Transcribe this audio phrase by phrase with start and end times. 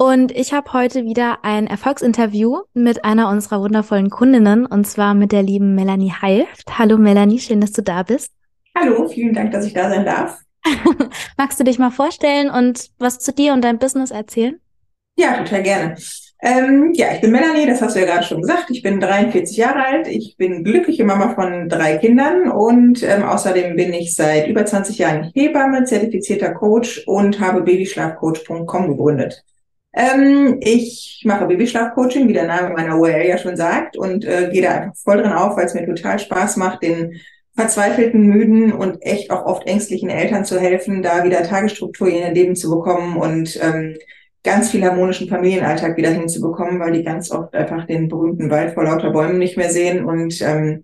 [0.00, 5.30] und ich habe heute wieder ein Erfolgsinterview mit einer unserer wundervollen Kundinnen und zwar mit
[5.30, 6.78] der lieben Melanie Heift.
[6.78, 8.32] Hallo Melanie, schön, dass du da bist.
[8.74, 10.38] Hallo, vielen Dank, dass ich da sein darf.
[11.36, 14.58] Magst du dich mal vorstellen und was zu dir und deinem Business erzählen?
[15.18, 15.96] Ja, total gerne.
[16.40, 18.70] Ähm, ja, ich bin Melanie, das hast du ja gerade schon gesagt.
[18.70, 20.08] Ich bin 43 Jahre alt.
[20.08, 24.96] Ich bin glückliche Mama von drei Kindern und ähm, außerdem bin ich seit über 20
[24.96, 29.44] Jahren Hebamme, zertifizierter Coach und habe babyschlafcoach.com gegründet.
[29.92, 34.62] Ähm, ich mache Babyschlafcoaching, wie der Name meiner URL ja schon sagt, und äh, gehe
[34.62, 37.20] da einfach voll drin auf, weil es mir total Spaß macht, den
[37.56, 42.32] verzweifelten, müden und echt auch oft ängstlichen Eltern zu helfen, da wieder Tagesstruktur in ihr
[42.32, 43.96] Leben zu bekommen und ähm,
[44.44, 48.84] ganz viel harmonischen Familienalltag wieder hinzubekommen, weil die ganz oft einfach den berühmten Wald vor
[48.84, 50.82] lauter Bäumen nicht mehr sehen und ähm,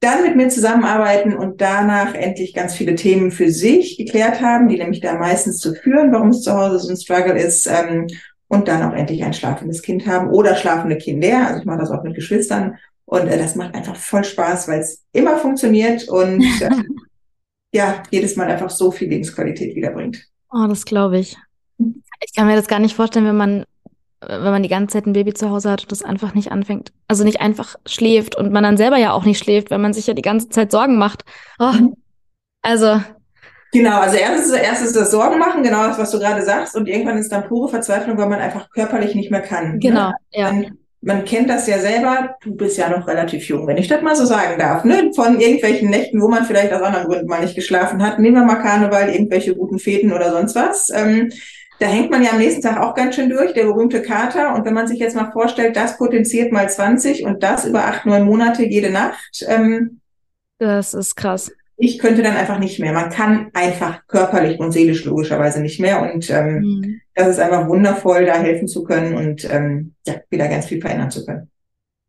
[0.00, 4.78] dann mit mir zusammenarbeiten und danach endlich ganz viele Themen für sich geklärt haben, die
[4.78, 8.06] nämlich da meistens zu führen, warum es zu Hause so ein Struggle ist ähm,
[8.50, 11.46] und dann auch endlich ein schlafendes Kind haben oder schlafende Kinder.
[11.46, 14.80] Also ich mache das auch mit Geschwistern und äh, das macht einfach voll Spaß, weil
[14.80, 16.70] es immer funktioniert und äh,
[17.72, 20.26] ja, jedes Mal einfach so viel Lebensqualität wiederbringt.
[20.52, 21.36] Oh, das glaube ich.
[21.78, 23.64] Ich kann mir das gar nicht vorstellen, wenn man
[24.20, 26.92] wenn man die ganze Zeit ein Baby zu Hause hat und das einfach nicht anfängt,
[27.08, 30.08] also nicht einfach schläft und man dann selber ja auch nicht schläft, wenn man sich
[30.08, 31.24] ja die ganze Zeit Sorgen macht.
[31.58, 31.94] Oh, mhm.
[32.60, 33.00] also
[33.72, 37.18] Genau, also erstes, erstes das Sorgen machen, genau das, was du gerade sagst, und irgendwann
[37.18, 39.74] ist dann pure Verzweiflung, weil man einfach körperlich nicht mehr kann.
[39.74, 39.78] Ne?
[39.78, 40.14] Genau, ne?
[40.32, 40.52] ja.
[40.52, 44.02] Man, man kennt das ja selber, du bist ja noch relativ jung, wenn ich das
[44.02, 45.12] mal so sagen darf, ne?
[45.14, 48.18] Von irgendwelchen Nächten, wo man vielleicht aus anderen Gründen mal nicht geschlafen hat.
[48.18, 50.90] Nehmen wir mal Karneval, irgendwelche guten Fäden oder sonst was.
[50.92, 51.32] Ähm,
[51.78, 54.54] da hängt man ja am nächsten Tag auch ganz schön durch, der berühmte Kater.
[54.54, 58.04] Und wenn man sich jetzt mal vorstellt, das potenziert mal 20 und das über acht,
[58.04, 59.42] neun Monate jede Nacht.
[59.48, 60.00] Ähm,
[60.58, 61.50] das ist krass
[61.80, 62.92] ich könnte dann einfach nicht mehr.
[62.92, 66.02] Man kann einfach körperlich und seelisch logischerweise nicht mehr.
[66.02, 67.00] Und ähm, mhm.
[67.14, 71.10] das ist einfach wundervoll, da helfen zu können und ähm, ja, wieder ganz viel verändern
[71.10, 71.50] zu können.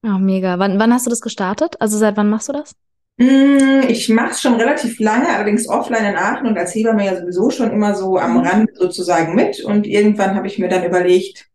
[0.05, 0.59] Oh, mega.
[0.59, 1.75] Wann, wann hast du das gestartet?
[1.79, 2.75] Also seit wann machst du das?
[3.17, 7.17] Mm, ich mache es schon relativ lange, allerdings offline in Aachen und als Hebamme ja
[7.17, 8.39] sowieso schon immer so am mhm.
[8.39, 9.63] Rand sozusagen mit.
[9.63, 11.47] Und irgendwann habe ich mir dann überlegt,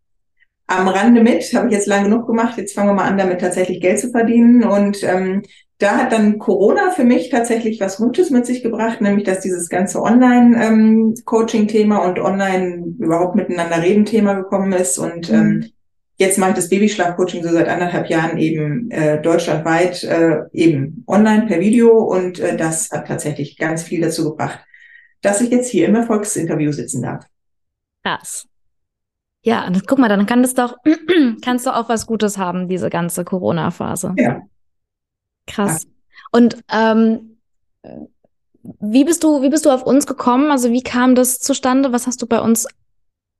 [0.69, 3.43] am Rande mit, habe ich jetzt lange genug gemacht, jetzt fangen wir mal an, damit
[3.43, 4.65] tatsächlich Geld zu verdienen.
[4.65, 5.43] Und ähm,
[5.79, 9.69] da hat dann Corona für mich tatsächlich was Gutes mit sich gebracht, nämlich dass dieses
[9.69, 14.97] ganze Online-Coaching-Thema und online überhaupt miteinander reden Thema gekommen ist.
[14.97, 15.35] Und mhm.
[15.35, 15.71] ähm,
[16.17, 21.47] jetzt mache ich das Babyschlaf-Coaching so seit anderthalb Jahren eben äh, deutschlandweit äh, eben online
[21.47, 24.61] per Video und äh, das hat tatsächlich ganz viel dazu gebracht,
[25.21, 27.27] dass ich jetzt hier im Erfolgsinterview sitzen darf.
[28.03, 28.47] Krass.
[29.43, 30.77] Ja, und guck mal, dann kann das doch,
[31.45, 34.15] kannst du auch was Gutes haben, diese ganze Corona-Phase.
[34.17, 34.41] Ja,
[35.47, 35.85] Krass.
[35.85, 35.91] Ja.
[36.33, 37.39] Und ähm,
[38.81, 40.51] wie bist du, wie bist du auf uns gekommen?
[40.51, 41.93] Also wie kam das zustande?
[41.93, 42.67] Was hast du bei uns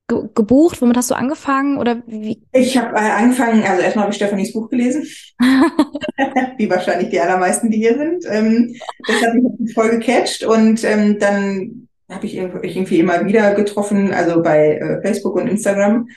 [0.07, 0.81] ge gebucht?
[0.81, 1.77] Womit hast du angefangen?
[1.77, 2.41] Oder wie?
[2.53, 5.03] Ich habe äh, angefangen, also erstmal habe ich Stephanies Buch gelesen,
[6.57, 8.25] wie wahrscheinlich die allermeisten, die hier sind.
[8.29, 8.75] Ähm,
[9.05, 14.41] das hat mich voll gecatcht und ähm, dann habe ich irgendwie immer wieder getroffen, also
[14.41, 16.07] bei äh, Facebook und Instagram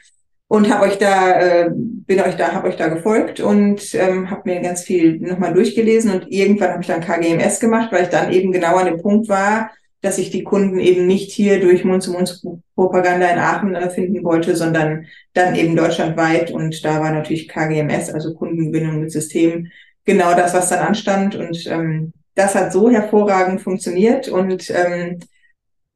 [0.50, 4.50] und habe euch da äh, bin euch da habe euch da gefolgt und ähm, habe
[4.50, 8.32] mir ganz viel nochmal durchgelesen und irgendwann habe ich dann KGMS gemacht, weil ich dann
[8.32, 13.28] eben genau an dem Punkt war, dass ich die Kunden eben nicht hier durch Mund-zu-Mund-Propaganda
[13.28, 16.50] in Aachen äh, finden wollte, sondern dann eben deutschlandweit.
[16.50, 19.68] Und da war natürlich KGMS, also Kundengewinnung mit System,
[20.04, 21.36] genau das, was dann anstand.
[21.36, 24.26] Und ähm, das hat so hervorragend funktioniert.
[24.26, 25.20] Und ähm,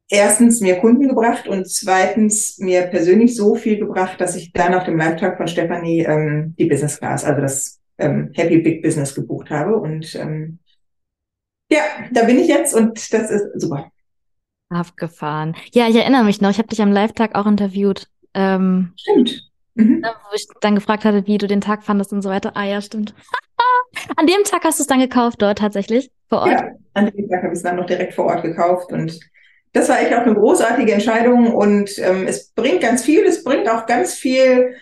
[0.09, 4.83] erstens mir Kunden gebracht und zweitens mir persönlich so viel gebracht, dass ich dann auf
[4.83, 9.49] dem Live-Tag von Stefanie ähm, die Business Class, also das ähm, Happy Big Business gebucht
[9.49, 9.77] habe.
[9.77, 10.59] Und ähm,
[11.71, 11.81] ja,
[12.11, 13.91] da bin ich jetzt und das ist super.
[14.69, 15.55] Abgefahren.
[15.73, 18.07] Ja, ich erinnere mich noch, ich habe dich am Live-Tag auch interviewt.
[18.33, 19.49] Ähm, stimmt.
[19.75, 19.99] Mhm.
[19.99, 22.51] Ne, wo ich dann gefragt hatte, wie du den Tag fandest und so weiter.
[22.55, 23.13] Ah ja, stimmt.
[24.15, 26.51] an dem Tag hast du es dann gekauft dort tatsächlich, vor Ort?
[26.51, 29.19] Ja, an dem Tag habe ich es dann noch direkt vor Ort gekauft und
[29.75, 33.67] das war echt auch eine großartige Entscheidung und ähm, es bringt ganz viel, es bringt
[33.69, 34.73] auch ganz viel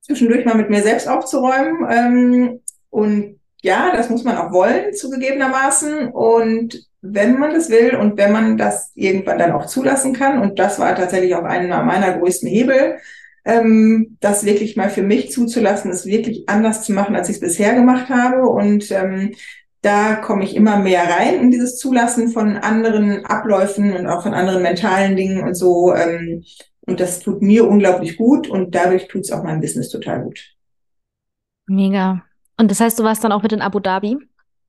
[0.00, 1.86] zwischendurch mal mit mir selbst aufzuräumen.
[1.88, 2.60] Ähm,
[2.90, 6.08] und ja, das muss man auch wollen, zugegebenermaßen.
[6.08, 10.58] Und wenn man das will und wenn man das irgendwann dann auch zulassen kann, und
[10.58, 12.96] das war tatsächlich auch einer meiner größten Hebel,
[13.44, 17.40] ähm, das wirklich mal für mich zuzulassen, es wirklich anders zu machen, als ich es
[17.40, 18.48] bisher gemacht habe.
[18.48, 19.34] Und ähm,
[19.84, 24.32] da komme ich immer mehr rein in dieses Zulassen von anderen Abläufen und auch von
[24.32, 25.94] anderen mentalen Dingen und so.
[25.94, 26.42] Ähm,
[26.86, 30.40] und das tut mir unglaublich gut und dadurch tut es auch meinem Business total gut.
[31.66, 32.22] Mega.
[32.56, 34.16] Und das heißt, du warst dann auch mit in Abu Dhabi?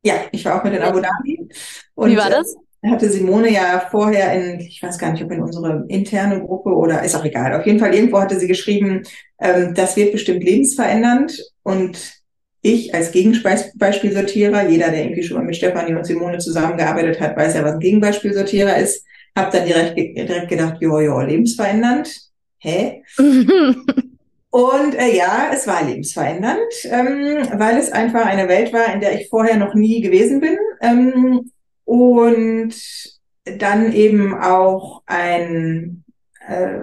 [0.03, 1.49] Ja, ich war auch mit in Abu Dhabi.
[1.95, 2.53] Und, Wie war das?
[2.81, 6.69] Äh, hatte Simone ja vorher in, ich weiß gar nicht, ob in unsere interne Gruppe
[6.69, 7.57] oder ist auch egal.
[7.57, 9.03] Auf jeden Fall irgendwo hatte sie geschrieben,
[9.39, 12.24] ähm, das wird bestimmt lebensverändernd und
[12.65, 17.53] ich als Gegenbeispielsortierer, jeder, der irgendwie schon mal mit Stefanie und Simone zusammengearbeitet hat, weiß
[17.53, 19.05] ja, was ein Gegenbeispielsortierer ist,
[19.37, 22.09] habe dann direkt, direkt gedacht, jo, jo, lebensverändernd.
[22.57, 23.03] Hä?
[24.49, 29.19] und äh, ja, es war lebensverändernd, ähm, weil es einfach eine Welt war, in der
[29.19, 30.57] ich vorher noch nie gewesen bin.
[30.81, 31.51] Ähm,
[31.83, 32.73] und
[33.43, 36.04] dann eben auch ein
[36.47, 36.79] äh,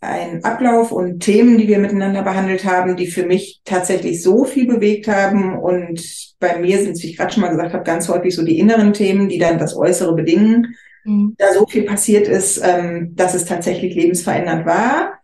[0.00, 4.66] ein Ablauf und Themen, die wir miteinander behandelt haben, die für mich tatsächlich so viel
[4.66, 5.58] bewegt haben.
[5.58, 6.02] Und
[6.38, 8.58] bei mir sind es, wie ich gerade schon mal gesagt habe, ganz häufig so die
[8.58, 10.76] inneren Themen, die dann das Äußere bedingen.
[11.04, 11.34] Mhm.
[11.38, 15.15] Da so viel passiert ist, ähm, dass es tatsächlich lebensverändernd war.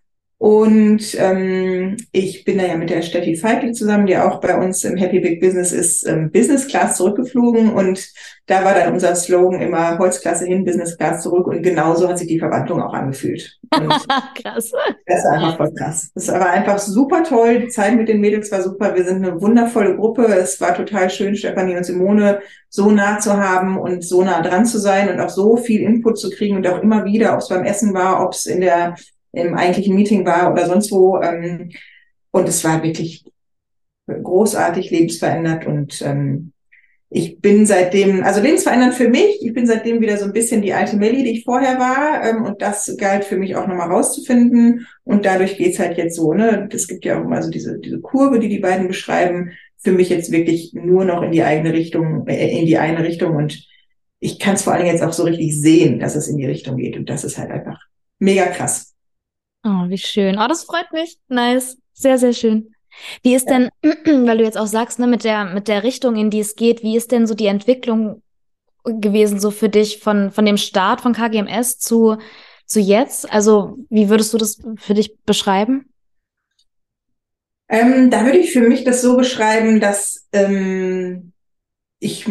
[0.43, 4.83] Und ähm, ich bin da ja mit der Steffi Feigl zusammen, die auch bei uns
[4.83, 7.73] im Happy Big Business ist, ähm, Business Class zurückgeflogen.
[7.73, 8.09] Und
[8.47, 11.47] da war dann unser Slogan immer Holzklasse hin, Business Class zurück.
[11.47, 13.57] Und genauso hat sich die Verwandlung auch angefühlt.
[13.71, 14.73] krass.
[15.07, 16.11] Das war einfach voll krass.
[16.13, 17.61] Das war einfach super toll.
[17.61, 18.97] Die Zeit mit den Mädels war super.
[18.97, 20.25] Wir sind eine wundervolle Gruppe.
[20.25, 24.67] Es war total schön, Stefanie und Simone so nah zu haben und so nah dran
[24.67, 27.49] zu sein und auch so viel Input zu kriegen und auch immer wieder, ob es
[27.49, 28.97] beim Essen war, ob es in der
[29.33, 31.21] im eigentlichen Meeting war oder sonst wo.
[31.21, 31.71] Ähm,
[32.31, 33.25] und es war wirklich
[34.07, 36.53] großartig, lebensverändert und ähm,
[37.15, 40.73] ich bin seitdem, also lebensverändert für mich, ich bin seitdem wieder so ein bisschen die
[40.73, 42.25] alte Melli, die ich vorher war.
[42.25, 44.87] Ähm, und das galt für mich auch nochmal rauszufinden.
[45.05, 46.71] Und dadurch geht's halt jetzt so, ne?
[46.73, 49.53] Es gibt ja auch immer so diese, diese Kurve, die die beiden beschreiben.
[49.77, 53.37] Für mich jetzt wirklich nur noch in die eigene Richtung, äh, in die eine Richtung.
[53.37, 53.63] Und
[54.19, 56.47] ich kann es vor allen Dingen jetzt auch so richtig sehen, dass es in die
[56.47, 56.97] Richtung geht.
[56.97, 57.79] Und das ist halt einfach
[58.21, 58.92] mega krass.
[59.65, 60.39] Oh, wie schön.
[60.39, 61.19] Oh, das freut mich.
[61.29, 61.79] Nice.
[61.93, 62.75] Sehr, sehr schön.
[63.23, 66.31] Wie ist denn, weil du jetzt auch sagst, ne, mit der, mit der Richtung, in
[66.31, 68.23] die es geht, wie ist denn so die Entwicklung
[68.85, 72.17] gewesen, so für dich von, von dem Start von KGMS zu,
[72.67, 73.33] zu jetzt?
[73.33, 75.89] Also, wie würdest du das für dich beschreiben?
[77.69, 81.33] Ähm, da würde ich für mich das so beschreiben, dass ähm,
[82.01, 82.27] ich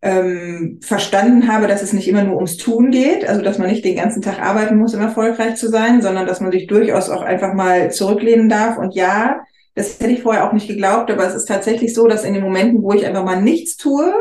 [0.00, 3.84] ähm, verstanden habe, dass es nicht immer nur ums Tun geht, also dass man nicht
[3.84, 7.22] den ganzen Tag arbeiten muss, um erfolgreich zu sein, sondern dass man sich durchaus auch
[7.22, 8.78] einfach mal zurücklehnen darf.
[8.78, 9.40] Und ja,
[9.74, 12.42] das hätte ich vorher auch nicht geglaubt, aber es ist tatsächlich so, dass in den
[12.42, 14.12] Momenten, wo ich einfach mal nichts tue,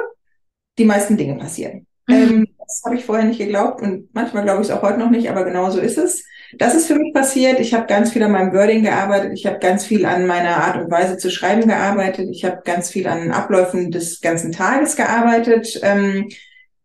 [0.80, 1.86] die meisten Dinge passieren.
[2.08, 2.16] Mhm.
[2.16, 5.10] Ähm, das habe ich vorher nicht geglaubt und manchmal glaube ich es auch heute noch
[5.10, 6.24] nicht, aber genau so ist es.
[6.54, 7.60] Das ist für mich passiert.
[7.60, 9.34] Ich habe ganz viel an meinem Wording gearbeitet.
[9.34, 12.30] Ich habe ganz viel an meiner Art und Weise zu schreiben gearbeitet.
[12.32, 15.80] Ich habe ganz viel an Abläufen des ganzen Tages gearbeitet.
[15.84, 16.30] Ähm,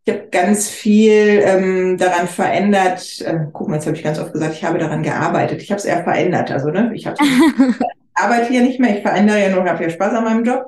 [0.05, 3.21] ich habe ganz viel ähm, daran verändert.
[3.21, 5.61] Äh, guck mal, jetzt habe ich ganz oft gesagt, ich habe daran gearbeitet.
[5.61, 6.51] Ich habe es eher verändert.
[6.51, 7.17] Also ne, ich habe
[8.13, 8.97] arbeite hier nicht mehr.
[8.97, 10.65] Ich verändere ja nur, habe ja Spaß an meinem Job.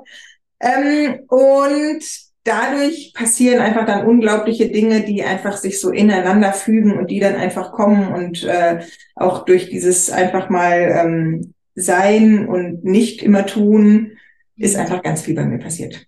[0.58, 7.10] Ähm, und dadurch passieren einfach dann unglaubliche Dinge, die einfach sich so ineinander fügen und
[7.10, 8.84] die dann einfach kommen und äh,
[9.14, 14.12] auch durch dieses einfach mal ähm, sein und nicht immer tun,
[14.56, 16.06] ist einfach ganz viel bei mir passiert.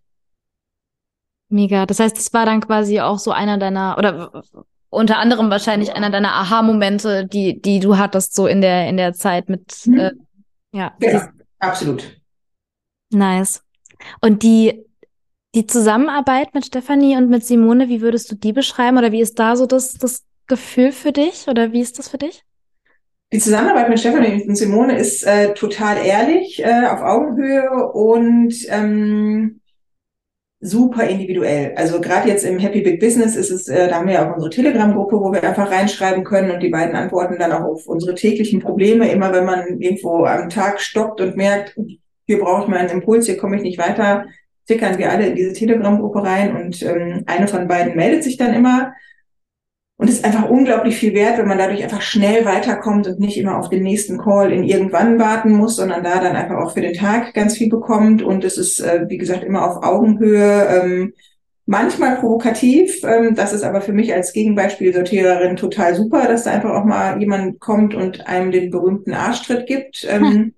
[1.51, 1.87] Mega.
[1.87, 4.43] Das heißt, es war dann quasi auch so einer deiner oder
[4.91, 9.13] unter anderem wahrscheinlich einer deiner Aha-Momente, die die du hattest so in der in der
[9.13, 9.99] Zeit mit mhm.
[9.99, 10.13] äh,
[10.73, 10.95] ja.
[11.01, 12.21] Ja, absolut.
[13.11, 13.63] Nice.
[14.21, 14.85] Und die
[15.55, 19.39] die Zusammenarbeit mit Stefanie und mit Simone, wie würdest du die beschreiben oder wie ist
[19.39, 22.43] da so das, das Gefühl für dich oder wie ist das für dich?
[23.33, 29.61] Die Zusammenarbeit mit Stefanie und Simone ist äh, total ehrlich, äh, auf Augenhöhe und ähm,
[30.61, 31.75] super individuell.
[31.77, 34.35] Also gerade jetzt im Happy Big Business ist es, äh, da haben wir ja auch
[34.35, 38.15] unsere Telegram-Gruppe, wo wir einfach reinschreiben können und die beiden antworten dann auch auf unsere
[38.15, 39.11] täglichen Probleme.
[39.11, 41.79] Immer wenn man irgendwo am Tag stoppt und merkt,
[42.27, 44.25] hier brauche ich mal einen Impuls, hier komme ich nicht weiter,
[44.69, 48.55] tickern wir alle in diese Telegram-Gruppe rein und ähm, eine von beiden meldet sich dann
[48.55, 48.93] immer.
[49.97, 53.37] Und es ist einfach unglaublich viel wert, wenn man dadurch einfach schnell weiterkommt und nicht
[53.37, 56.83] immer auf den nächsten Call in irgendwann warten muss, sondern da dann einfach auch für
[56.83, 58.23] den Tag ganz viel bekommt.
[58.23, 60.69] Und es ist, äh, wie gesagt, immer auf Augenhöhe.
[60.69, 61.15] Ähm,
[61.67, 63.03] manchmal provokativ.
[63.03, 67.19] Ähm, das ist aber für mich als Gegenbeispiel-Sortiererin total super, dass da einfach auch mal
[67.19, 70.07] jemand kommt und einem den berühmten Arschtritt gibt.
[70.09, 70.55] Ähm, hm.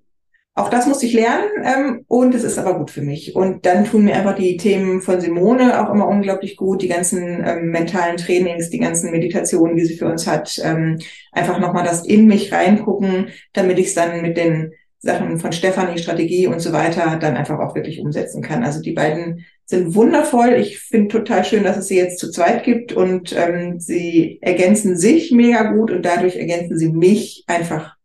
[0.53, 3.35] Auch das musste ich lernen ähm, und es ist aber gut für mich.
[3.35, 7.41] Und dann tun mir einfach die Themen von Simone auch immer unglaublich gut, die ganzen
[7.45, 10.99] ähm, mentalen Trainings, die ganzen Meditationen, die sie für uns hat, ähm,
[11.31, 15.97] einfach nochmal das in mich reingucken, damit ich es dann mit den Sachen von Stefanie,
[15.97, 18.63] Strategie und so weiter dann einfach auch wirklich umsetzen kann.
[18.63, 20.55] Also die beiden sind wundervoll.
[20.55, 24.97] Ich finde total schön, dass es sie jetzt zu zweit gibt und ähm, sie ergänzen
[24.97, 27.95] sich mega gut und dadurch ergänzen sie mich einfach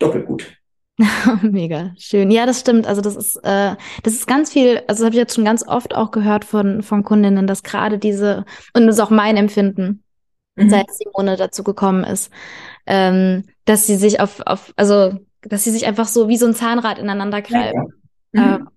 [0.00, 0.61] doppelt gut.
[1.42, 2.30] Mega schön.
[2.30, 2.86] Ja, das stimmt.
[2.86, 5.66] Also das ist, äh, das ist ganz viel, also das habe ich jetzt schon ganz
[5.66, 8.44] oft auch gehört von, von Kundinnen, dass gerade diese,
[8.74, 10.02] und das ist auch mein Empfinden,
[10.56, 10.70] mhm.
[10.70, 12.30] seit Simone dazu gekommen ist,
[12.86, 16.54] ähm, dass sie sich auf, auf, also dass sie sich einfach so wie so ein
[16.54, 17.92] Zahnrad ineinander greifen.
[18.32, 18.58] Ja.
[18.58, 18.66] Mhm.
[18.66, 18.70] Äh,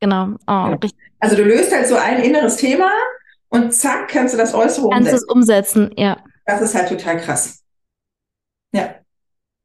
[0.00, 0.26] genau.
[0.46, 0.78] Oh, ja.
[1.18, 2.90] Also du löst halt so ein inneres Thema
[3.48, 5.04] und zack, kannst du das Äußere umsetzen.
[5.04, 6.18] Kannst es umsetzen, ja.
[6.46, 7.62] Das ist halt total krass.
[8.72, 8.94] Ja.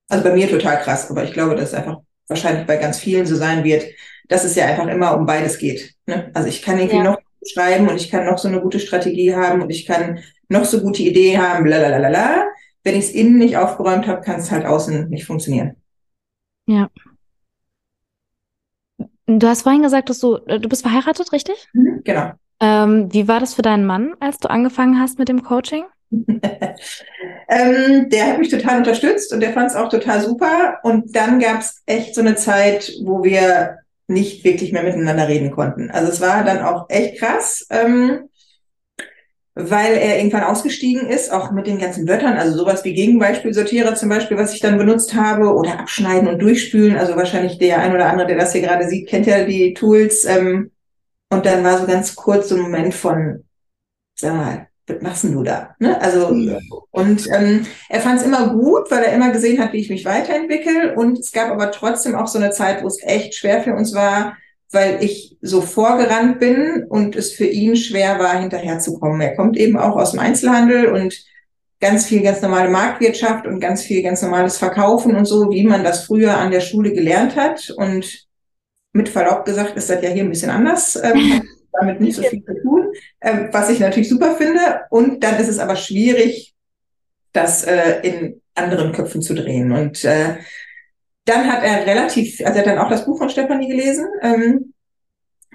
[0.07, 3.25] Also bei mir total krass, aber ich glaube, dass es einfach wahrscheinlich bei ganz vielen
[3.25, 3.85] so sein wird,
[4.27, 5.95] dass es ja einfach immer um beides geht.
[6.05, 6.31] Ne?
[6.33, 7.03] Also ich kann irgendwie ja.
[7.03, 10.19] noch schreiben und ich kann noch so eine gute Strategie haben und ich kann
[10.49, 12.45] noch so gute Ideen haben, la.
[12.83, 15.75] Wenn ich es innen nicht aufgeräumt habe, kann es halt außen nicht funktionieren.
[16.67, 16.89] Ja.
[19.27, 21.67] Du hast vorhin gesagt, dass du, äh, du bist verheiratet, richtig?
[21.73, 22.33] Mhm, genau.
[22.59, 25.85] Ähm, wie war das für deinen Mann, als du angefangen hast mit dem Coaching?
[27.47, 30.79] ähm, der hat mich total unterstützt und der fand es auch total super.
[30.83, 35.51] Und dann gab es echt so eine Zeit, wo wir nicht wirklich mehr miteinander reden
[35.51, 35.89] konnten.
[35.91, 37.65] Also es war dann auch echt krass.
[37.69, 38.29] Ähm,
[39.55, 44.09] weil er irgendwann ausgestiegen ist, auch mit den ganzen Wörtern, also sowas wie Gegenbeispielsortierer zum
[44.09, 46.97] Beispiel, was ich dann benutzt habe, oder abschneiden und durchspülen.
[46.97, 50.25] Also wahrscheinlich der ein oder andere, der das hier gerade sieht, kennt ja die Tools.
[50.25, 50.71] Ähm,
[51.29, 53.45] und dann war so ganz kurz so ein Moment von,
[54.15, 55.75] sag mal, was machst denn du da?
[55.79, 55.99] Ne?
[55.99, 56.27] Also,
[56.91, 60.05] und ähm, er fand es immer gut, weil er immer gesehen hat, wie ich mich
[60.05, 60.95] weiterentwickle.
[60.95, 63.93] Und es gab aber trotzdem auch so eine Zeit, wo es echt schwer für uns
[63.93, 64.37] war,
[64.71, 69.21] weil ich so vorgerannt bin und es für ihn schwer war, hinterherzukommen.
[69.21, 71.15] Er kommt eben auch aus dem Einzelhandel und
[71.79, 75.83] ganz viel ganz normale Marktwirtschaft und ganz viel ganz normales Verkaufen und so, wie man
[75.83, 77.69] das früher an der Schule gelernt hat.
[77.75, 78.25] Und
[78.93, 80.95] mit Verlaub gesagt ist das ja hier ein bisschen anders.
[80.95, 81.43] Ähm,
[81.79, 82.91] damit nicht so viel zu tun,
[83.21, 84.81] ähm, was ich natürlich super finde.
[84.89, 86.53] Und dann ist es aber schwierig,
[87.33, 89.71] das äh, in anderen Köpfen zu drehen.
[89.71, 90.37] Und äh,
[91.25, 94.73] dann hat er relativ, also er hat dann auch das Buch von Stefanie gelesen ähm,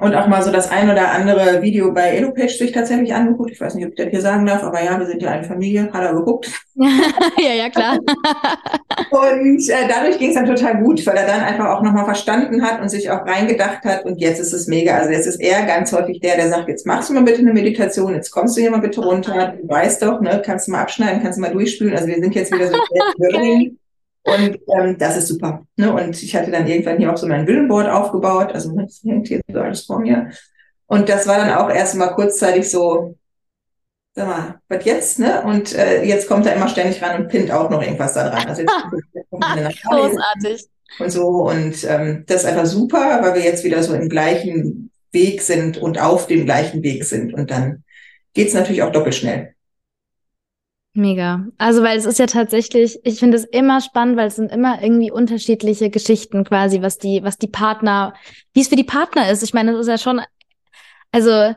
[0.01, 3.51] und auch mal so das ein oder andere Video bei EloPage sich tatsächlich angeguckt.
[3.51, 5.45] Ich weiß nicht, ob ich das hier sagen darf, aber ja, wir sind ja eine
[5.45, 6.51] Familie, hat er geguckt.
[6.75, 7.99] ja, ja, klar.
[9.11, 12.63] und äh, dadurch ging es dann total gut, weil er dann einfach auch nochmal verstanden
[12.63, 14.97] hat und sich auch reingedacht hat und jetzt ist es mega.
[14.97, 17.53] Also jetzt ist er ganz häufig der, der sagt, jetzt machst du mal bitte eine
[17.53, 20.81] Meditation, jetzt kommst du hier mal bitte runter, du weißt doch, ne, kannst du mal
[20.81, 21.95] abschneiden, kannst du mal durchspülen.
[21.95, 22.77] Also wir sind jetzt wieder so
[24.23, 25.67] Und ähm, das ist super.
[25.77, 25.93] Ne?
[25.93, 28.53] Und ich hatte dann irgendwann hier auch so mein Willenboard aufgebaut.
[28.53, 30.31] Also das hängt hier so alles vor mir.
[30.87, 33.17] Und das war dann auch erst mal kurzzeitig so,
[34.15, 35.43] sag mal, was jetzt, ne?
[35.43, 38.47] Und äh, jetzt kommt er immer ständig ran und pinnt auch noch irgendwas da dran.
[38.47, 38.73] Also jetzt
[39.89, 40.69] Großartig.
[40.99, 41.29] Und so.
[41.29, 45.79] Und ähm, das ist einfach super, weil wir jetzt wieder so im gleichen Weg sind
[45.79, 47.33] und auf dem gleichen Weg sind.
[47.33, 47.85] Und dann
[48.35, 49.55] geht's natürlich auch doppelt schnell.
[50.93, 51.47] Mega.
[51.57, 54.83] Also, weil es ist ja tatsächlich, ich finde es immer spannend, weil es sind immer
[54.83, 58.15] irgendwie unterschiedliche Geschichten quasi, was die, was die Partner,
[58.55, 59.43] wie es für die Partner ist.
[59.43, 60.21] Ich meine, es ist ja schon,
[61.13, 61.55] also,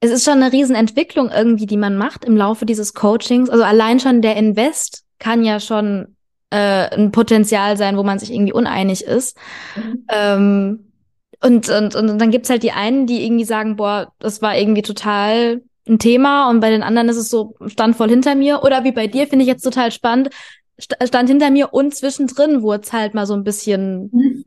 [0.00, 3.48] es ist schon eine Riesenentwicklung irgendwie, die man macht im Laufe dieses Coachings.
[3.48, 6.16] Also allein schon der Invest kann ja schon
[6.50, 9.36] äh, ein Potenzial sein, wo man sich irgendwie uneinig ist.
[9.76, 10.04] Mhm.
[10.08, 10.92] Ähm,
[11.40, 14.82] und, und, und dann gibt's halt die einen, die irgendwie sagen, boah, das war irgendwie
[14.82, 18.62] total ein Thema und bei den anderen ist es so, stand voll hinter mir.
[18.62, 20.30] Oder wie bei dir, finde ich jetzt total spannend,
[20.78, 24.44] stand hinter mir und zwischendrin wurde es halt mal so ein bisschen mhm.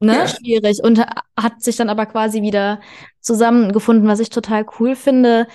[0.00, 0.28] ne, ja.
[0.28, 1.00] schwierig und
[1.36, 2.80] hat sich dann aber quasi wieder
[3.20, 5.46] zusammengefunden, was ich total cool finde,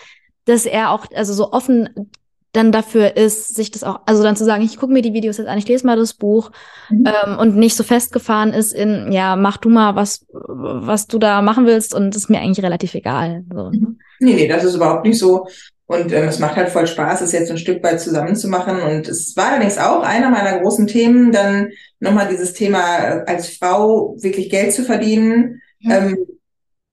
[0.46, 2.10] dass er auch also so offen
[2.54, 5.38] dann dafür ist, sich das auch, also dann zu sagen, ich gucke mir die Videos
[5.38, 6.52] jetzt an, ich lese mal das Buch
[6.90, 7.06] mhm.
[7.08, 11.42] ähm, und nicht so festgefahren ist in, ja, mach du mal was, was du da
[11.42, 13.44] machen willst und ist mir eigentlich relativ egal.
[13.52, 13.72] So.
[13.72, 14.00] Mhm.
[14.24, 15.48] Nee, nee, das ist überhaupt nicht so.
[15.86, 18.82] Und ähm, es macht halt voll Spaß, es jetzt ein Stück weit zusammenzumachen.
[18.82, 23.50] Und es war allerdings auch einer meiner großen Themen, dann nochmal dieses Thema äh, als
[23.50, 25.62] Frau wirklich Geld zu verdienen.
[25.82, 25.92] Mhm.
[25.92, 26.18] Ähm,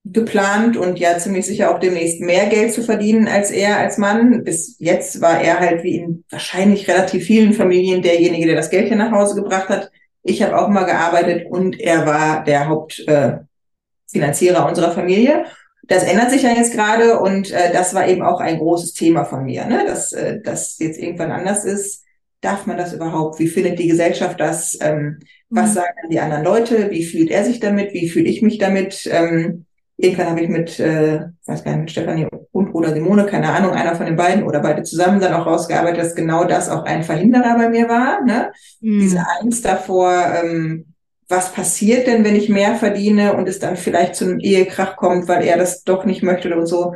[0.04, 4.44] geplant und ja ziemlich sicher auch demnächst mehr Geld zu verdienen als er als Mann.
[4.44, 8.88] Bis jetzt war er halt wie in wahrscheinlich relativ vielen Familien derjenige, der das Geld
[8.88, 9.90] hier nach Hause gebracht hat.
[10.22, 15.44] Ich habe auch mal gearbeitet und er war der Hauptfinanzierer äh, unserer Familie.
[15.90, 19.24] Das ändert sich ja jetzt gerade und äh, das war eben auch ein großes Thema
[19.24, 19.84] von mir, ne?
[19.84, 22.04] dass äh, das jetzt irgendwann anders ist.
[22.40, 23.40] Darf man das überhaupt?
[23.40, 24.78] Wie findet die Gesellschaft das?
[24.80, 25.18] Ähm,
[25.48, 25.74] was mhm.
[25.74, 26.92] sagen die anderen Leute?
[26.92, 27.92] Wie fühlt er sich damit?
[27.92, 29.10] Wie fühle ich mich damit?
[29.12, 29.66] Ähm,
[30.02, 33.72] Irgendwann habe ich mit, äh, weiß gar nicht, mit Stefanie und oder Simone, keine Ahnung,
[33.72, 37.02] einer von den beiden oder beide zusammen dann auch rausgearbeitet, dass genau das auch ein
[37.02, 38.24] Verhinderer bei mir war.
[38.24, 38.50] Ne?
[38.80, 39.00] Mhm.
[39.00, 40.89] Diese Angst davor, ähm,
[41.30, 45.28] was passiert denn, wenn ich mehr verdiene und es dann vielleicht zu einem Ehekrach kommt,
[45.28, 46.94] weil er das doch nicht möchte oder so.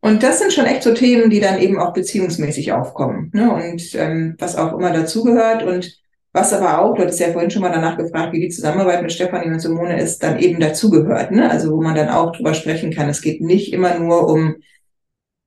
[0.00, 3.30] Und das sind schon echt so Themen, die dann eben auch beziehungsmäßig aufkommen.
[3.34, 3.52] Ne?
[3.52, 5.98] Und ähm, was auch immer dazugehört und
[6.32, 9.12] was aber auch, du hattest ja vorhin schon mal danach gefragt, wie die Zusammenarbeit mit
[9.12, 11.30] Stefanie und Simone ist, dann eben dazugehört.
[11.30, 11.50] Ne?
[11.50, 13.08] Also wo man dann auch drüber sprechen kann.
[13.08, 14.56] Es geht nicht immer nur um,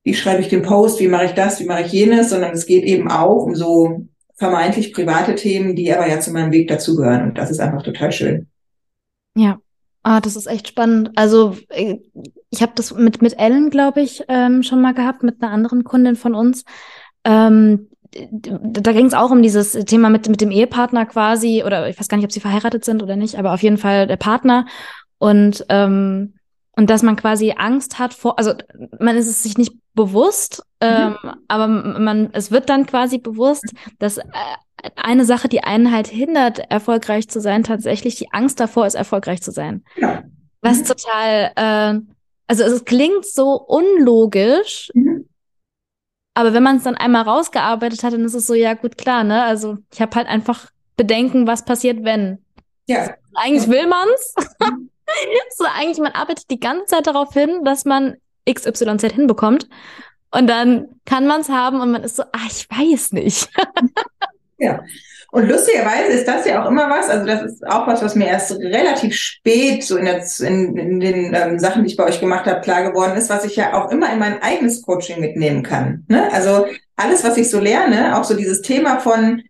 [0.04, 2.66] wie schreibe ich den Post, wie mache ich das, wie mache ich jenes, sondern es
[2.68, 7.24] geht eben auch um so vermeintlich private Themen, die aber ja zu meinem Weg dazugehören.
[7.24, 8.48] Und das ist einfach total schön.
[9.36, 9.58] Ja,
[10.04, 11.12] ah, das ist echt spannend.
[11.16, 11.98] Also äh,
[12.50, 15.84] ich habe das mit, mit Ellen, glaube ich, ähm, schon mal gehabt, mit einer anderen
[15.84, 16.64] Kundin von uns.
[17.24, 17.90] Ähm,
[18.32, 22.08] da ging es auch um dieses Thema mit, mit dem Ehepartner quasi, oder ich weiß
[22.08, 24.66] gar nicht, ob sie verheiratet sind oder nicht, aber auf jeden Fall der Partner.
[25.18, 26.37] Und, ähm,
[26.78, 28.54] und dass man quasi Angst hat vor, also
[29.00, 31.32] man ist es sich nicht bewusst, ähm, mhm.
[31.48, 34.24] aber man, es wird dann quasi bewusst, dass äh,
[34.96, 39.42] eine Sache, die einen halt hindert, erfolgreich zu sein, tatsächlich die Angst davor ist, erfolgreich
[39.42, 39.84] zu sein.
[39.96, 40.24] Ja.
[40.62, 40.86] Was mhm.
[40.86, 42.00] total, äh,
[42.46, 45.28] also es klingt so unlogisch, mhm.
[46.36, 49.24] aber wenn man es dann einmal rausgearbeitet hat, dann ist es so, ja gut, klar,
[49.24, 49.44] ne?
[49.44, 52.38] Also ich habe halt einfach Bedenken, was passiert, wenn.
[52.86, 53.16] Ja.
[53.34, 54.36] Eigentlich will man's.
[55.56, 59.68] So eigentlich, man arbeitet die ganze Zeit darauf hin, dass man XYZ hinbekommt.
[60.32, 63.50] Und dann kann man es haben und man ist so, ah, ich weiß nicht.
[64.58, 64.82] ja.
[65.32, 68.28] Und lustigerweise ist das ja auch immer was, also das ist auch was, was mir
[68.28, 72.22] erst relativ spät so in, der, in, in den ähm, Sachen, die ich bei euch
[72.22, 75.64] gemacht habe, klar geworden ist, was ich ja auch immer in mein eigenes Coaching mitnehmen
[75.64, 76.06] kann.
[76.08, 76.32] Ne?
[76.32, 79.44] Also alles, was ich so lerne, auch so dieses Thema von,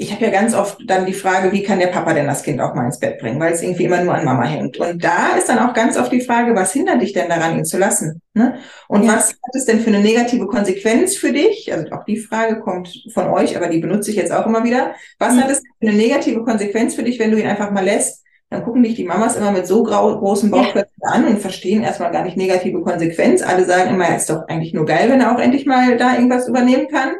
[0.00, 2.58] ich habe ja ganz oft dann die Frage, wie kann der Papa denn das Kind
[2.62, 4.78] auch mal ins Bett bringen, weil es irgendwie immer nur an Mama hängt.
[4.78, 7.66] Und da ist dann auch ganz oft die Frage, was hindert dich denn daran, ihn
[7.66, 8.22] zu lassen?
[8.32, 8.54] Ne?
[8.88, 9.12] Und ja.
[9.12, 11.70] was hat es denn für eine negative Konsequenz für dich?
[11.70, 14.94] Also auch die Frage kommt von euch, aber die benutze ich jetzt auch immer wieder.
[15.18, 15.42] Was mhm.
[15.42, 18.24] hat es für eine negative Konsequenz für dich, wenn du ihn einfach mal lässt?
[18.48, 21.10] Dann gucken dich die Mamas immer mit so großen Bauchklötzen ja.
[21.10, 23.42] an und verstehen erstmal gar nicht negative Konsequenz.
[23.42, 26.14] Alle sagen immer, es ist doch eigentlich nur geil, wenn er auch endlich mal da
[26.14, 27.10] irgendwas übernehmen kann.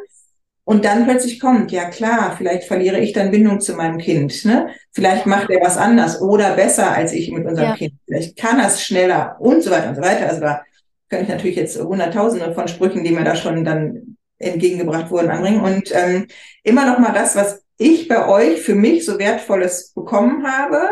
[0.71, 4.45] Und dann plötzlich kommt, ja klar, vielleicht verliere ich dann Bindung zu meinem Kind.
[4.45, 4.69] Ne?
[4.93, 7.75] Vielleicht macht er was anders oder besser als ich mit unserem ja.
[7.75, 7.95] Kind.
[8.05, 10.29] Vielleicht kann er es schneller und so weiter und so weiter.
[10.29, 10.61] Also da
[11.09, 15.59] kann ich natürlich jetzt hunderttausende von Sprüchen, die mir da schon dann entgegengebracht wurden, anbringen.
[15.59, 16.27] Und ähm,
[16.63, 20.87] immer noch mal das, was ich bei euch für mich so wertvolles bekommen habe,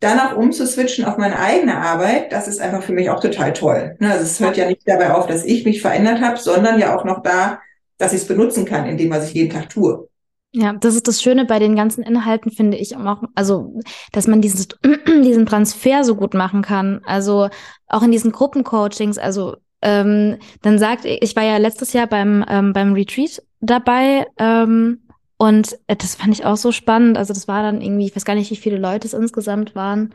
[0.00, 3.96] dann auch umzuswitchen auf meine eigene Arbeit, das ist einfach für mich auch total toll.
[4.00, 4.10] Ne?
[4.10, 7.06] Also es hört ja nicht dabei auf, dass ich mich verändert habe, sondern ja auch
[7.06, 7.60] noch da,
[8.04, 10.08] dass ich es benutzen kann in dem, was ich jeden Tag tue.
[10.52, 13.80] Ja, das ist das Schöne bei den ganzen Inhalten, finde ich auch, also,
[14.12, 14.68] dass man dieses,
[15.08, 17.00] diesen Transfer so gut machen kann.
[17.06, 17.48] Also
[17.88, 22.72] auch in diesen Gruppencoachings, also ähm, dann sagt, ich war ja letztes Jahr beim, ähm,
[22.72, 25.00] beim Retreat dabei ähm,
[25.38, 27.16] und äh, das fand ich auch so spannend.
[27.16, 30.14] Also das war dann irgendwie, ich weiß gar nicht, wie viele Leute es insgesamt waren.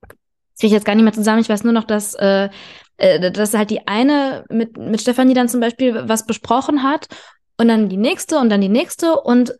[0.00, 1.40] Das kriege ich jetzt gar nicht mehr zusammen.
[1.40, 2.48] Ich weiß nur noch, dass äh,
[2.96, 7.08] äh, dass halt die eine mit, mit Stefanie dann zum Beispiel was besprochen hat
[7.58, 9.54] und dann die nächste und dann die nächste und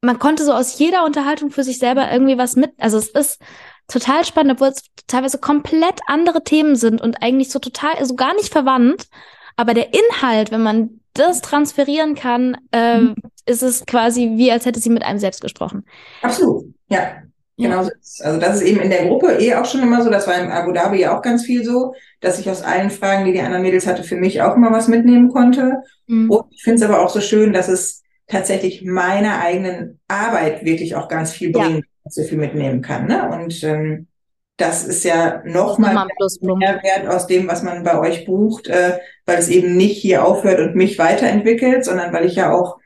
[0.00, 3.40] man konnte so aus jeder Unterhaltung für sich selber irgendwie was mit, also es ist
[3.88, 8.34] total spannend, obwohl es teilweise komplett andere Themen sind und eigentlich so total, so gar
[8.34, 9.08] nicht verwandt,
[9.56, 13.14] aber der Inhalt, wenn man das transferieren kann, äh, mhm.
[13.44, 15.84] ist es quasi wie, als hätte sie mit einem selbst gesprochen.
[16.22, 17.22] Absolut, ja.
[17.58, 20.10] Genau so ist Also das ist eben in der Gruppe eh auch schon immer so,
[20.10, 23.24] das war in Abu Dhabi ja auch ganz viel so, dass ich aus allen Fragen,
[23.24, 25.82] die die anderen Mädels hatte, für mich auch immer was mitnehmen konnte.
[26.06, 26.30] Mhm.
[26.30, 30.94] Und ich finde es aber auch so schön, dass es tatsächlich meiner eigenen Arbeit wirklich
[30.94, 31.82] auch ganz viel bringt, ja.
[32.04, 33.06] dass ich viel mitnehmen kann.
[33.06, 33.28] Ne?
[33.28, 34.06] Und ähm,
[34.56, 36.06] das ist ja nochmal
[36.40, 40.24] mehr Wert aus dem, was man bei euch bucht, äh, weil es eben nicht hier
[40.24, 42.78] aufhört und mich weiterentwickelt, sondern weil ich ja auch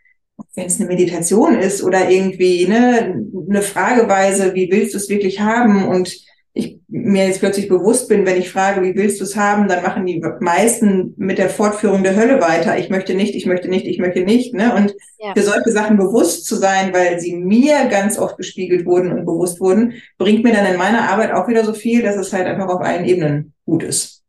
[0.55, 5.40] wenn es eine Meditation ist oder irgendwie ne, eine Frageweise, wie willst du es wirklich
[5.40, 5.87] haben?
[5.87, 6.14] Und
[6.55, 9.83] ich mir jetzt plötzlich bewusst bin, wenn ich frage, wie willst du es haben, dann
[9.83, 12.79] machen die meisten mit der Fortführung der Hölle weiter.
[12.79, 14.53] Ich möchte nicht, ich möchte nicht, ich möchte nicht.
[14.53, 14.75] Ne?
[14.75, 15.33] Und ja.
[15.35, 19.61] für solche Sachen bewusst zu sein, weil sie mir ganz oft gespiegelt wurden und bewusst
[19.61, 22.68] wurden, bringt mir dann in meiner Arbeit auch wieder so viel, dass es halt einfach
[22.68, 24.23] auf allen Ebenen gut ist.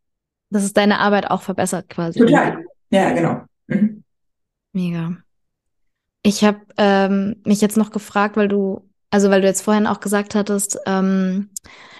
[0.50, 2.18] Dass es deine Arbeit auch verbessert quasi.
[2.18, 2.64] Total.
[2.90, 3.42] Ja, genau.
[3.66, 4.02] Mhm.
[4.72, 5.18] Mega.
[6.26, 10.00] Ich habe ähm, mich jetzt noch gefragt, weil du, also weil du jetzt vorhin auch
[10.00, 11.50] gesagt hattest, ähm,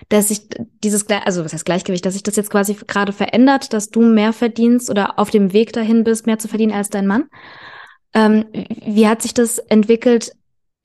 [0.08, 0.48] dass sich
[0.82, 4.32] dieses, also was heißt Gleichgewicht, dass sich das jetzt quasi gerade verändert, dass du mehr
[4.32, 7.28] verdienst oder auf dem Weg dahin bist, mehr zu verdienen als dein Mann.
[8.14, 8.46] Ähm,
[8.86, 10.32] wie hat sich das entwickelt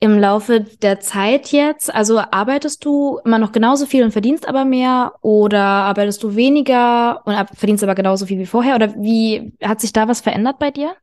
[0.00, 1.94] im Laufe der Zeit jetzt?
[1.94, 7.22] Also arbeitest du immer noch genauso viel und verdienst aber mehr oder arbeitest du weniger
[7.24, 8.74] und verdienst aber genauso viel wie vorher?
[8.74, 10.94] Oder wie hat sich da was verändert bei dir?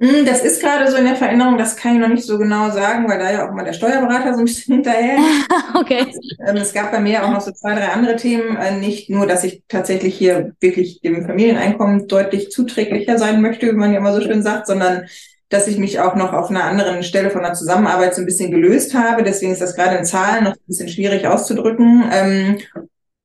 [0.00, 2.70] Hm, das ist gerade so in der Veränderung, das kann ich noch nicht so genau
[2.70, 5.48] sagen, weil da ja auch mal der Steuerberater so ein bisschen hinterher ist.
[5.74, 6.06] okay.
[6.46, 8.56] Ähm, es gab bei mir auch noch so zwei, drei andere Themen.
[8.56, 13.72] Äh, nicht nur, dass ich tatsächlich hier wirklich dem Familieneinkommen deutlich zuträglicher sein möchte, wie
[13.72, 15.06] man ja immer so schön sagt, sondern
[15.48, 18.50] dass ich mich auch noch auf einer anderen Stelle von der Zusammenarbeit so ein bisschen
[18.50, 19.22] gelöst habe.
[19.22, 22.04] Deswegen ist das gerade in Zahlen noch ein bisschen schwierig auszudrücken.
[22.12, 22.58] Ähm,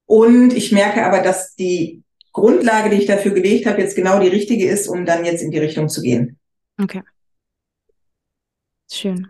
[0.05, 4.27] und ich merke aber, dass die Grundlage, die ich dafür gelegt habe, jetzt genau die
[4.27, 6.38] richtige ist, um dann jetzt in die Richtung zu gehen.
[6.82, 7.04] Okay.
[8.92, 9.28] Schön.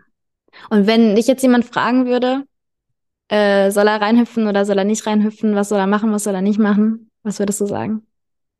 [0.70, 2.44] Und wenn dich jetzt jemand fragen würde,
[3.28, 5.54] äh, soll er reinhüpfen oder soll er nicht reinhüpfen?
[5.54, 6.12] Was soll er machen?
[6.12, 7.10] Was soll er nicht machen?
[7.22, 8.06] Was würdest du sagen?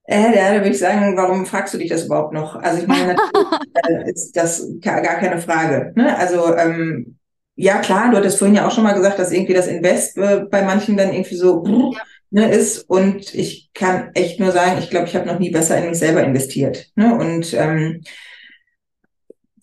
[0.05, 2.57] Äh, ja, da würde ich sagen, warum fragst du dich das überhaupt noch?
[2.57, 5.93] Also ich meine, natürlich ist das gar keine Frage.
[5.95, 6.17] Ne?
[6.17, 7.17] Also ähm,
[7.55, 10.45] ja, klar, du hattest vorhin ja auch schon mal gesagt, dass irgendwie das Invest äh,
[10.51, 12.03] bei manchen dann irgendwie so ja.
[12.31, 12.89] ne, ist.
[12.89, 15.99] Und ich kann echt nur sagen, ich glaube, ich habe noch nie besser in mich
[15.99, 16.87] selber investiert.
[16.97, 17.15] Ne?
[17.15, 18.03] Und ähm,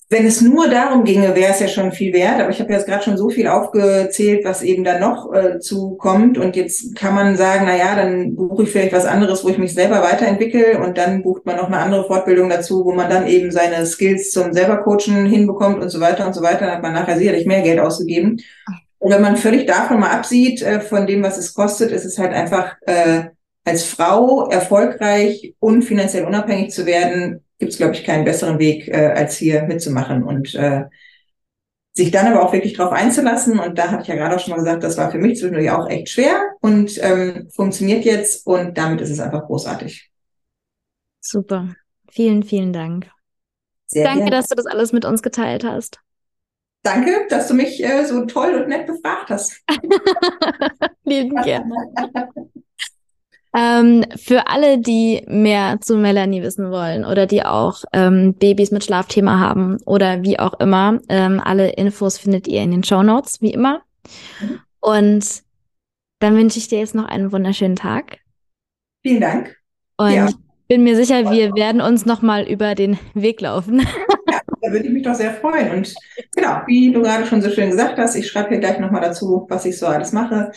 [0.10, 2.40] wenn es nur darum ginge, wäre es ja schon viel wert.
[2.40, 6.38] Aber ich habe jetzt gerade schon so viel aufgezählt, was eben da noch äh, zukommt.
[6.38, 9.58] Und jetzt kann man sagen, na ja, dann buche ich vielleicht was anderes, wo ich
[9.58, 10.80] mich selber weiterentwickle.
[10.80, 14.32] Und dann bucht man noch eine andere Fortbildung dazu, wo man dann eben seine Skills
[14.32, 16.60] zum selber Coachen hinbekommt und so weiter und so weiter.
[16.60, 18.42] Dann hat man nachher sicherlich mehr Geld ausgegeben.
[19.00, 22.18] Und wenn man völlig davon mal absieht, äh, von dem, was es kostet, ist es
[22.18, 23.24] halt einfach äh,
[23.66, 28.88] als Frau erfolgreich und finanziell unabhängig zu werden, gibt es, glaube ich, keinen besseren Weg,
[28.88, 30.86] äh, als hier mitzumachen und äh,
[31.94, 33.60] sich dann aber auch wirklich drauf einzulassen.
[33.60, 35.72] Und da hatte ich ja gerade auch schon mal gesagt, das war für mich zwischendurch
[35.72, 40.10] auch echt schwer und ähm, funktioniert jetzt und damit ist es einfach großartig.
[41.20, 41.76] Super.
[42.10, 43.10] Vielen, vielen Dank.
[43.88, 44.32] Sehr Danke, gerne.
[44.32, 46.00] dass du das alles mit uns geteilt hast.
[46.84, 49.62] Danke, dass du mich äh, so toll und nett befragt hast.
[51.04, 51.74] Vielen gerne.
[53.60, 58.84] Ähm, für alle, die mehr zu Melanie wissen wollen oder die auch ähm, Babys mit
[58.84, 63.42] Schlafthema haben oder wie auch immer, ähm, alle Infos findet ihr in den Show Notes,
[63.42, 63.82] wie immer.
[64.80, 65.42] Und
[66.20, 68.20] dann wünsche ich dir jetzt noch einen wunderschönen Tag.
[69.04, 69.58] Vielen Dank.
[69.98, 70.30] Und ja.
[70.68, 73.80] bin mir sicher, wir werden uns noch mal über den Weg laufen.
[74.30, 75.72] Ja, da würde ich mich doch sehr freuen.
[75.72, 75.96] Und
[76.36, 79.02] genau, wie du gerade schon so schön gesagt hast, ich schreibe hier gleich noch mal
[79.02, 80.52] dazu, was ich so alles mache.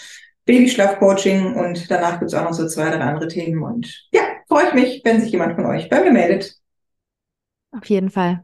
[0.51, 3.63] Babyschlafcoaching und danach gibt es auch noch so zwei, drei andere Themen.
[3.63, 6.57] Und ja, freue ich mich, wenn sich jemand von euch bei mir meldet.
[7.71, 8.43] Auf jeden Fall.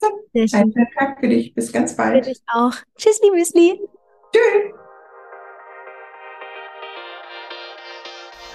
[0.00, 1.54] So, einen schönen Tag für dich.
[1.54, 2.24] Bis ganz bald.
[2.24, 2.72] Für dich auch.
[2.96, 3.80] Tschüssli, Müsli.
[4.32, 4.74] Tschüss.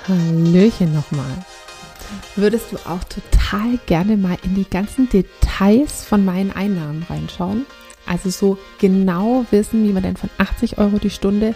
[0.09, 1.37] Hallöchen nochmal.
[2.35, 7.65] Würdest du auch total gerne mal in die ganzen Details von meinen Einnahmen reinschauen?
[8.05, 11.55] Also so genau wissen, wie man denn von 80 Euro die Stunde